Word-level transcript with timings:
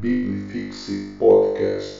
Bibifixe 0.00 1.16
Podcast. 1.18 1.98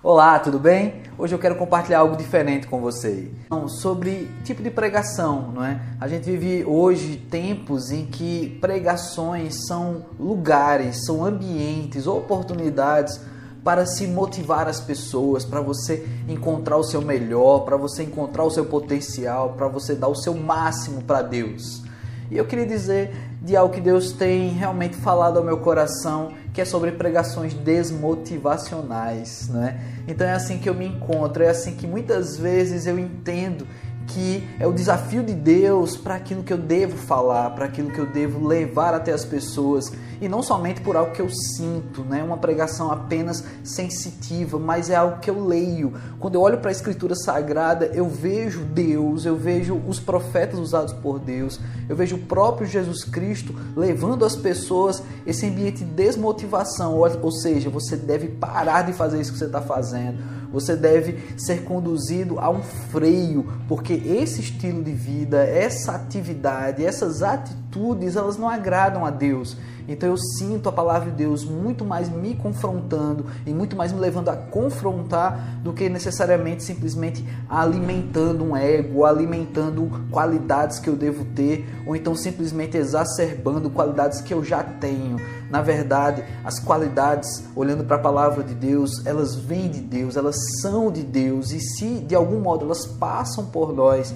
Olá, 0.00 0.38
tudo 0.38 0.56
bem? 0.56 1.02
Hoje 1.18 1.34
eu 1.34 1.38
quero 1.40 1.56
compartilhar 1.56 1.98
algo 1.98 2.16
diferente 2.16 2.68
com 2.68 2.80
você. 2.80 3.28
Sobre 3.66 4.30
tipo 4.44 4.62
de 4.62 4.70
pregação, 4.70 5.50
não 5.50 5.64
é? 5.64 5.82
A 6.00 6.06
gente 6.06 6.30
vive 6.30 6.64
hoje 6.64 7.16
tempos 7.28 7.90
em 7.90 8.06
que 8.06 8.56
pregações 8.60 9.66
são 9.66 10.06
lugares, 10.16 11.04
são 11.06 11.24
ambientes, 11.24 12.06
oportunidades 12.06 13.20
para 13.64 13.84
se 13.84 14.06
motivar 14.06 14.68
as 14.68 14.80
pessoas, 14.80 15.44
para 15.44 15.60
você 15.60 16.06
encontrar 16.28 16.76
o 16.76 16.84
seu 16.84 17.02
melhor, 17.02 17.64
para 17.64 17.76
você 17.76 18.04
encontrar 18.04 18.44
o 18.44 18.50
seu 18.50 18.66
potencial, 18.66 19.54
para 19.54 19.66
você 19.66 19.96
dar 19.96 20.06
o 20.06 20.14
seu 20.14 20.34
máximo 20.34 21.02
para 21.02 21.22
Deus. 21.22 21.82
E 22.30 22.36
eu 22.36 22.44
queria 22.44 22.66
dizer 22.66 23.10
de 23.40 23.56
algo 23.56 23.72
que 23.72 23.80
Deus 23.80 24.12
tem 24.12 24.50
realmente 24.50 24.96
falado 24.96 25.38
ao 25.38 25.44
meu 25.44 25.58
coração, 25.58 26.32
que 26.52 26.60
é 26.60 26.64
sobre 26.64 26.92
pregações 26.92 27.54
desmotivacionais, 27.54 29.48
né? 29.48 29.80
Então 30.06 30.26
é 30.26 30.32
assim 30.32 30.58
que 30.58 30.68
eu 30.68 30.74
me 30.74 30.86
encontro, 30.86 31.42
é 31.42 31.48
assim 31.48 31.74
que 31.74 31.86
muitas 31.86 32.36
vezes 32.36 32.86
eu 32.86 32.98
entendo 32.98 33.66
que 34.08 34.42
é 34.58 34.66
o 34.66 34.72
desafio 34.72 35.22
de 35.22 35.34
Deus 35.34 35.96
para 35.96 36.14
aquilo 36.14 36.42
que 36.42 36.52
eu 36.52 36.58
devo 36.58 36.96
falar, 36.96 37.50
para 37.50 37.66
aquilo 37.66 37.90
que 37.90 37.98
eu 37.98 38.06
devo 38.06 38.46
levar 38.46 38.94
até 38.94 39.12
as 39.12 39.24
pessoas 39.24 39.92
e 40.20 40.28
não 40.28 40.42
somente 40.42 40.80
por 40.80 40.96
algo 40.96 41.12
que 41.12 41.22
eu 41.22 41.28
sinto, 41.30 42.02
né? 42.02 42.22
Uma 42.22 42.38
pregação 42.38 42.90
apenas 42.90 43.44
sensitiva, 43.62 44.58
mas 44.58 44.90
é 44.90 44.96
algo 44.96 45.20
que 45.20 45.30
eu 45.30 45.44
leio. 45.44 45.92
Quando 46.18 46.34
eu 46.34 46.40
olho 46.40 46.58
para 46.58 46.70
a 46.70 46.72
Escritura 46.72 47.14
Sagrada, 47.14 47.86
eu 47.86 48.08
vejo 48.08 48.64
Deus, 48.64 49.24
eu 49.24 49.36
vejo 49.36 49.80
os 49.86 50.00
profetas 50.00 50.58
usados 50.58 50.92
por 50.92 51.18
Deus, 51.18 51.60
eu 51.88 51.94
vejo 51.94 52.16
o 52.16 52.20
próprio 52.20 52.66
Jesus 52.66 53.04
Cristo 53.04 53.54
levando 53.76 54.24
as 54.24 54.34
pessoas 54.34 55.02
esse 55.26 55.46
ambiente 55.46 55.84
de 55.84 55.90
desmotivação, 55.90 56.96
ou 56.96 57.32
seja, 57.32 57.70
você 57.70 57.96
deve 57.96 58.28
parar 58.28 58.82
de 58.82 58.92
fazer 58.92 59.20
isso 59.20 59.32
que 59.32 59.38
você 59.38 59.44
está 59.44 59.60
fazendo 59.60 60.37
você 60.52 60.76
deve 60.76 61.18
ser 61.36 61.64
conduzido 61.64 62.38
a 62.38 62.50
um 62.50 62.62
freio, 62.62 63.46
porque 63.68 63.92
esse 63.92 64.40
estilo 64.40 64.82
de 64.82 64.92
vida, 64.92 65.42
essa 65.44 65.92
atividade, 65.92 66.84
essas 66.84 67.22
atitudes, 67.22 67.67
elas 68.16 68.36
não 68.36 68.48
agradam 68.48 69.04
a 69.04 69.10
Deus. 69.10 69.56
Então 69.88 70.10
eu 70.10 70.18
sinto 70.18 70.68
a 70.68 70.72
palavra 70.72 71.10
de 71.10 71.16
Deus 71.16 71.44
muito 71.44 71.82
mais 71.82 72.10
me 72.10 72.34
confrontando 72.34 73.24
e 73.46 73.54
muito 73.54 73.74
mais 73.74 73.90
me 73.90 73.98
levando 73.98 74.28
a 74.28 74.36
confrontar 74.36 75.60
do 75.62 75.72
que 75.72 75.88
necessariamente 75.88 76.62
simplesmente 76.62 77.26
alimentando 77.48 78.44
um 78.44 78.54
ego, 78.54 79.06
alimentando 79.06 79.90
qualidades 80.10 80.78
que 80.78 80.88
eu 80.88 80.94
devo 80.94 81.24
ter, 81.24 81.66
ou 81.86 81.96
então 81.96 82.14
simplesmente 82.14 82.76
exacerbando 82.76 83.70
qualidades 83.70 84.20
que 84.20 84.34
eu 84.34 84.44
já 84.44 84.62
tenho. 84.62 85.16
Na 85.50 85.62
verdade, 85.62 86.22
as 86.44 86.58
qualidades, 86.60 87.44
olhando 87.56 87.82
para 87.82 87.96
a 87.96 88.00
palavra 88.00 88.44
de 88.44 88.54
Deus, 88.54 89.06
elas 89.06 89.34
vêm 89.34 89.70
de 89.70 89.80
Deus, 89.80 90.16
elas 90.16 90.36
são 90.60 90.92
de 90.92 91.02
Deus, 91.02 91.50
e 91.50 91.60
se 91.60 92.00
de 92.00 92.14
algum 92.14 92.40
modo 92.40 92.66
elas 92.66 92.84
passam 92.84 93.46
por 93.46 93.72
nós, 93.72 94.14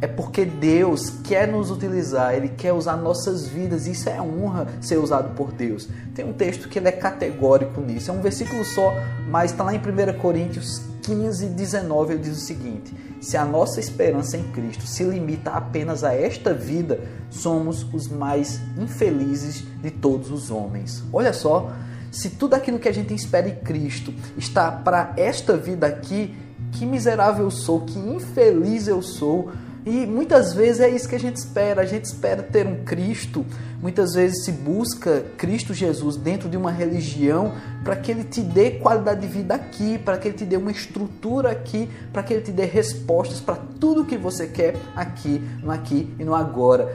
é 0.00 0.06
porque 0.06 0.44
Deus 0.44 1.10
quer 1.24 1.48
nos 1.48 1.70
utilizar, 1.70 2.34
Ele 2.34 2.48
quer 2.48 2.72
usar 2.72 2.96
nossas 2.96 3.46
vidas, 3.46 3.86
isso 3.86 4.08
é 4.08 4.20
honra 4.20 4.66
ser 4.80 4.98
usado 4.98 5.34
por 5.34 5.52
Deus. 5.52 5.88
Tem 6.14 6.24
um 6.24 6.32
texto 6.32 6.68
que 6.68 6.78
ele 6.78 6.88
é 6.88 6.92
categórico 6.92 7.80
nisso, 7.80 8.10
é 8.10 8.14
um 8.14 8.20
versículo 8.20 8.64
só, 8.64 8.92
mas 9.28 9.52
está 9.52 9.64
lá 9.64 9.74
em 9.74 9.78
1 9.78 10.18
Coríntios 10.18 10.82
15, 11.02 11.46
19, 11.46 12.14
ele 12.14 12.22
diz 12.22 12.36
o 12.36 12.40
seguinte: 12.40 12.92
Se 13.20 13.36
a 13.36 13.44
nossa 13.44 13.80
esperança 13.80 14.36
em 14.36 14.42
Cristo 14.50 14.86
se 14.86 15.04
limita 15.04 15.52
apenas 15.52 16.04
a 16.04 16.12
esta 16.12 16.52
vida, 16.52 17.00
somos 17.30 17.86
os 17.94 18.08
mais 18.08 18.60
infelizes 18.76 19.64
de 19.80 19.90
todos 19.90 20.30
os 20.30 20.50
homens. 20.50 21.02
Olha 21.12 21.32
só, 21.32 21.72
se 22.10 22.30
tudo 22.30 22.54
aquilo 22.54 22.78
que 22.78 22.88
a 22.88 22.92
gente 22.92 23.14
espera 23.14 23.48
em 23.48 23.54
Cristo 23.54 24.12
está 24.36 24.70
para 24.70 25.12
esta 25.16 25.56
vida 25.56 25.86
aqui, 25.86 26.36
que 26.72 26.84
miserável 26.84 27.44
eu 27.44 27.50
sou, 27.50 27.82
que 27.82 27.98
infeliz 27.98 28.88
eu 28.88 29.00
sou 29.00 29.52
e 29.86 30.04
muitas 30.04 30.52
vezes 30.52 30.80
é 30.80 30.90
isso 30.90 31.08
que 31.08 31.14
a 31.14 31.20
gente 31.20 31.36
espera. 31.36 31.82
A 31.82 31.84
gente 31.86 32.06
espera 32.06 32.42
ter 32.42 32.66
um 32.66 32.82
Cristo. 32.82 33.46
Muitas 33.80 34.14
vezes 34.14 34.44
se 34.44 34.50
busca 34.50 35.24
Cristo 35.38 35.72
Jesus 35.72 36.16
dentro 36.16 36.48
de 36.48 36.56
uma 36.56 36.72
religião 36.72 37.54
para 37.84 37.94
que 37.94 38.10
ele 38.10 38.24
te 38.24 38.40
dê 38.40 38.72
qualidade 38.72 39.20
de 39.20 39.28
vida 39.28 39.54
aqui, 39.54 39.96
para 39.96 40.18
que 40.18 40.26
ele 40.26 40.36
te 40.36 40.44
dê 40.44 40.56
uma 40.56 40.72
estrutura 40.72 41.52
aqui, 41.52 41.88
para 42.12 42.24
que 42.24 42.34
ele 42.34 42.42
te 42.42 42.50
dê 42.50 42.64
respostas 42.64 43.40
para 43.40 43.54
tudo 43.78 44.04
que 44.04 44.18
você 44.18 44.48
quer 44.48 44.74
aqui, 44.96 45.40
no 45.62 45.70
aqui 45.70 46.12
e 46.18 46.24
no 46.24 46.34
agora. 46.34 46.92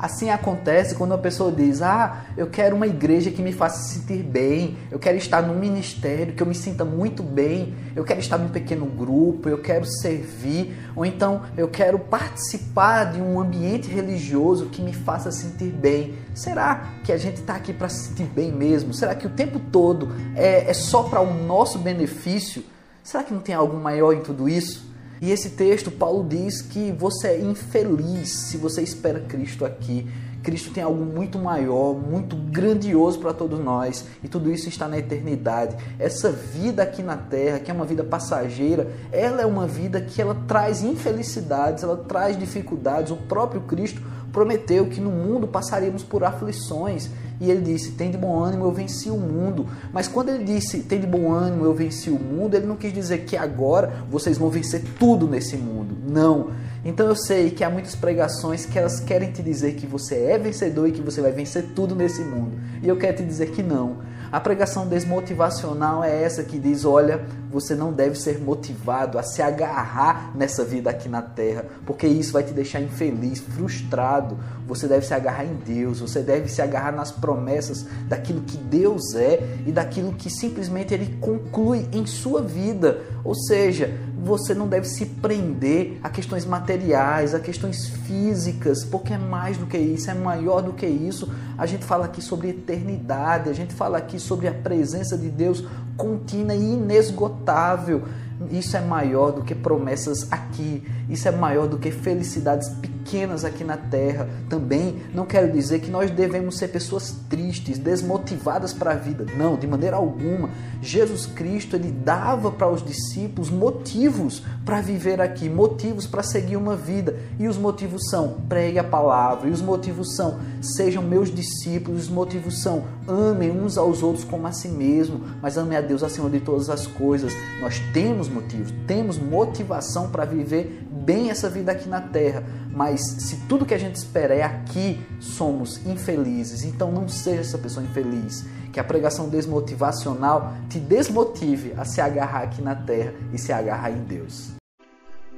Assim 0.00 0.30
acontece 0.30 0.94
quando 0.94 1.10
uma 1.10 1.18
pessoa 1.18 1.52
diz: 1.52 1.82
Ah, 1.82 2.24
eu 2.34 2.46
quero 2.46 2.74
uma 2.74 2.86
igreja 2.86 3.30
que 3.30 3.42
me 3.42 3.52
faça 3.52 3.82
sentir 3.82 4.22
bem, 4.22 4.78
eu 4.90 4.98
quero 4.98 5.18
estar 5.18 5.42
num 5.42 5.58
ministério 5.58 6.32
que 6.32 6.42
eu 6.42 6.46
me 6.46 6.54
sinta 6.54 6.86
muito 6.86 7.22
bem, 7.22 7.74
eu 7.94 8.02
quero 8.02 8.18
estar 8.18 8.38
num 8.38 8.48
pequeno 8.48 8.86
grupo, 8.86 9.46
eu 9.46 9.58
quero 9.58 9.84
servir, 9.84 10.74
ou 10.96 11.04
então 11.04 11.42
eu 11.54 11.68
quero 11.68 11.98
participar 11.98 13.12
de 13.12 13.20
um 13.20 13.38
ambiente 13.38 13.90
religioso 13.90 14.70
que 14.70 14.80
me 14.80 14.94
faça 14.94 15.30
sentir 15.30 15.70
bem. 15.70 16.14
Será 16.34 16.94
que 17.04 17.12
a 17.12 17.18
gente 17.18 17.36
está 17.36 17.56
aqui 17.56 17.74
para 17.74 17.90
se 17.90 18.08
sentir 18.08 18.24
bem 18.24 18.50
mesmo? 18.50 18.94
Será 18.94 19.14
que 19.14 19.26
o 19.26 19.30
tempo 19.30 19.60
todo 19.70 20.08
é, 20.34 20.70
é 20.70 20.72
só 20.72 21.02
para 21.02 21.20
o 21.20 21.44
nosso 21.44 21.78
benefício? 21.78 22.64
Será 23.02 23.22
que 23.22 23.34
não 23.34 23.40
tem 23.40 23.54
algo 23.54 23.76
maior 23.76 24.14
em 24.14 24.22
tudo 24.22 24.48
isso? 24.48 24.89
E 25.20 25.30
esse 25.30 25.50
texto, 25.50 25.90
Paulo 25.90 26.26
diz 26.26 26.62
que 26.62 26.90
você 26.92 27.28
é 27.28 27.40
infeliz 27.40 28.30
se 28.30 28.56
você 28.56 28.80
espera 28.80 29.20
Cristo 29.20 29.66
aqui. 29.66 30.06
Cristo 30.42 30.72
tem 30.72 30.82
algo 30.82 31.04
muito 31.04 31.38
maior, 31.38 31.94
muito 31.94 32.34
grandioso 32.34 33.18
para 33.18 33.34
todos 33.34 33.60
nós, 33.60 34.06
e 34.24 34.28
tudo 34.28 34.50
isso 34.50 34.68
está 34.68 34.88
na 34.88 34.98
eternidade. 34.98 35.76
Essa 35.98 36.32
vida 36.32 36.82
aqui 36.82 37.02
na 37.02 37.16
terra, 37.16 37.58
que 37.58 37.70
é 37.70 37.74
uma 37.74 37.84
vida 37.84 38.02
passageira, 38.02 38.90
ela 39.12 39.42
é 39.42 39.46
uma 39.46 39.66
vida 39.66 40.00
que 40.00 40.22
ela 40.22 40.34
traz 40.48 40.82
infelicidades, 40.82 41.84
ela 41.84 41.98
traz 41.98 42.38
dificuldades. 42.38 43.12
O 43.12 43.16
próprio 43.16 43.60
Cristo 43.60 44.00
prometeu 44.32 44.86
que 44.86 45.00
no 45.00 45.10
mundo 45.10 45.46
passaríamos 45.46 46.02
por 46.02 46.24
aflições. 46.24 47.10
E 47.40 47.50
ele 47.50 47.60
disse: 47.62 47.92
Tem 47.92 48.10
de 48.10 48.18
bom 48.18 48.38
ânimo, 48.38 48.64
eu 48.64 48.72
venci 48.72 49.10
o 49.10 49.16
mundo. 49.16 49.66
Mas 49.92 50.06
quando 50.08 50.28
ele 50.28 50.44
disse: 50.44 50.80
Tem 50.80 51.00
de 51.00 51.06
bom 51.06 51.32
ânimo, 51.32 51.64
eu 51.64 51.74
venci 51.74 52.10
o 52.10 52.18
mundo, 52.18 52.54
ele 52.54 52.66
não 52.66 52.76
quis 52.76 52.92
dizer 52.92 53.24
que 53.24 53.36
agora 53.36 54.04
vocês 54.10 54.36
vão 54.36 54.50
vencer 54.50 54.82
tudo 54.98 55.26
nesse 55.26 55.56
mundo. 55.56 55.96
Não. 56.06 56.50
Então 56.84 57.06
eu 57.06 57.16
sei 57.16 57.50
que 57.50 57.62
há 57.62 57.68
muitas 57.68 57.94
pregações 57.94 58.64
que 58.64 58.78
elas 58.78 59.00
querem 59.00 59.30
te 59.30 59.42
dizer 59.42 59.74
que 59.74 59.86
você 59.86 60.14
é 60.14 60.38
vencedor 60.38 60.88
e 60.88 60.92
que 60.92 61.02
você 61.02 61.20
vai 61.20 61.30
vencer 61.30 61.72
tudo 61.74 61.94
nesse 61.94 62.22
mundo. 62.22 62.58
E 62.82 62.88
eu 62.88 62.96
quero 62.96 63.18
te 63.18 63.24
dizer 63.24 63.50
que 63.50 63.62
não. 63.62 63.98
A 64.32 64.38
pregação 64.38 64.86
desmotivacional 64.86 66.04
é 66.04 66.22
essa 66.22 66.44
que 66.44 66.56
diz: 66.56 66.84
olha, 66.84 67.24
você 67.50 67.74
não 67.74 67.92
deve 67.92 68.16
ser 68.16 68.40
motivado 68.40 69.18
a 69.18 69.24
se 69.24 69.42
agarrar 69.42 70.30
nessa 70.36 70.64
vida 70.64 70.88
aqui 70.88 71.08
na 71.08 71.20
terra, 71.20 71.64
porque 71.84 72.06
isso 72.06 72.32
vai 72.32 72.44
te 72.44 72.52
deixar 72.52 72.80
infeliz, 72.80 73.40
frustrado. 73.40 74.38
Você 74.68 74.86
deve 74.86 75.04
se 75.04 75.12
agarrar 75.12 75.44
em 75.44 75.54
Deus, 75.54 75.98
você 75.98 76.20
deve 76.20 76.48
se 76.48 76.62
agarrar 76.62 76.92
nas 76.92 77.10
promessas 77.10 77.84
daquilo 78.08 78.42
que 78.42 78.56
Deus 78.56 79.16
é 79.16 79.40
e 79.66 79.72
daquilo 79.72 80.12
que 80.12 80.30
simplesmente 80.30 80.94
Ele 80.94 81.18
conclui 81.20 81.88
em 81.92 82.06
sua 82.06 82.40
vida. 82.40 83.02
Ou 83.24 83.34
seja, 83.34 83.92
você 84.22 84.54
não 84.54 84.68
deve 84.68 84.86
se 84.86 85.06
prender 85.06 85.98
a 86.02 86.10
questões 86.10 86.44
materiais, 86.44 87.34
a 87.34 87.40
questões 87.40 87.88
físicas, 87.88 88.84
porque 88.84 89.12
é 89.12 89.18
mais 89.18 89.56
do 89.56 89.66
que 89.66 89.78
isso, 89.78 90.10
é 90.10 90.14
maior 90.14 90.60
do 90.60 90.72
que 90.72 90.86
isso. 90.86 91.30
A 91.56 91.66
gente 91.66 91.84
fala 91.84 92.04
aqui 92.04 92.20
sobre 92.20 92.48
eternidade, 92.48 93.48
a 93.48 93.52
gente 93.52 93.74
fala 93.74 93.98
aqui 93.98 94.18
sobre 94.18 94.46
a 94.46 94.52
presença 94.52 95.16
de 95.16 95.30
Deus 95.30 95.64
contínua 95.96 96.54
e 96.54 96.74
inesgotável. 96.74 98.02
Isso 98.50 98.76
é 98.76 98.80
maior 98.80 99.32
do 99.32 99.42
que 99.42 99.54
promessas 99.54 100.30
aqui, 100.30 100.82
isso 101.08 101.28
é 101.28 101.30
maior 101.30 101.66
do 101.66 101.78
que 101.78 101.90
felicidades 101.90 102.68
pequenas 102.68 102.99
aqui 103.44 103.64
na 103.64 103.76
terra. 103.76 104.28
Também 104.48 105.02
não 105.14 105.26
quero 105.26 105.50
dizer 105.52 105.80
que 105.80 105.90
nós 105.90 106.10
devemos 106.10 106.56
ser 106.58 106.68
pessoas 106.68 107.14
tristes, 107.28 107.78
desmotivadas 107.78 108.72
para 108.72 108.92
a 108.92 108.94
vida. 108.94 109.26
Não, 109.36 109.56
de 109.56 109.66
maneira 109.66 109.96
alguma. 109.96 110.50
Jesus 110.80 111.26
Cristo 111.26 111.76
ele 111.76 111.90
dava 111.90 112.50
para 112.50 112.70
os 112.70 112.84
discípulos 112.84 113.50
motivos 113.50 114.42
para 114.64 114.80
viver 114.80 115.20
aqui, 115.20 115.48
motivos 115.48 116.06
para 116.06 116.22
seguir 116.22 116.56
uma 116.56 116.76
vida. 116.76 117.16
E 117.38 117.48
os 117.48 117.56
motivos 117.56 118.08
são: 118.08 118.36
pregue 118.48 118.78
a 118.78 118.84
palavra, 118.84 119.48
e 119.48 119.52
os 119.52 119.60
motivos 119.60 120.14
são: 120.14 120.38
sejam 120.60 121.02
meus 121.02 121.34
discípulos, 121.34 122.04
os 122.04 122.08
motivos 122.08 122.62
são: 122.62 122.84
amem 123.06 123.50
uns 123.50 123.76
aos 123.76 124.02
outros 124.02 124.24
como 124.24 124.46
a 124.46 124.52
si 124.52 124.68
mesmo, 124.68 125.20
mas 125.42 125.56
amem 125.56 125.76
a 125.76 125.80
Deus 125.80 126.02
acima 126.02 126.30
de 126.30 126.40
todas 126.40 126.70
as 126.70 126.86
coisas. 126.86 127.32
Nós 127.60 127.80
temos 127.92 128.28
motivos, 128.28 128.72
temos 128.86 129.18
motivação 129.18 130.10
para 130.10 130.24
viver 130.24 130.86
bem 131.00 131.30
essa 131.30 131.48
vida 131.48 131.72
aqui 131.72 131.88
na 131.88 132.00
terra, 132.00 132.44
mas 132.70 133.00
se 133.00 133.36
tudo 133.48 133.66
que 133.66 133.74
a 133.74 133.78
gente 133.78 133.96
espera 133.96 134.34
é 134.34 134.42
aqui, 134.42 135.00
somos 135.20 135.84
infelizes. 135.86 136.64
Então 136.64 136.90
não 136.90 137.08
seja 137.08 137.40
essa 137.40 137.58
pessoa 137.58 137.84
infeliz. 137.84 138.44
Que 138.72 138.78
a 138.78 138.84
pregação 138.84 139.28
desmotivacional 139.28 140.54
te 140.68 140.78
desmotive 140.78 141.74
a 141.76 141.84
se 141.84 142.00
agarrar 142.00 142.42
aqui 142.42 142.62
na 142.62 142.74
terra 142.74 143.12
e 143.32 143.38
se 143.38 143.52
agarrar 143.52 143.90
em 143.90 144.04
Deus. 144.04 144.52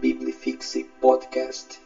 Biblifixe 0.00 0.84
Podcast. 1.00 1.81